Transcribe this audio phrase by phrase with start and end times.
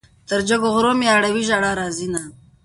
[0.29, 2.21] تر جګو غرو مې اړوي ژړا راځينه